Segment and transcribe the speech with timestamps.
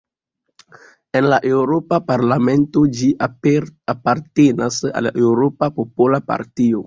[1.19, 3.09] En la Eŭropa parlamento ĝi
[3.95, 6.79] apartenas al la Eŭropa Popola Partio.